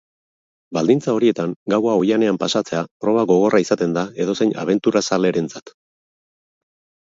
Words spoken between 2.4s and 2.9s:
pasatzea